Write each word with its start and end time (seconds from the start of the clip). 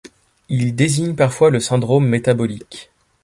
Il 0.49 0.75
désigne 0.75 1.13
parfois 1.15 1.51
le 1.51 1.59
syndrome 1.59 2.07
métabolique. 2.07 2.89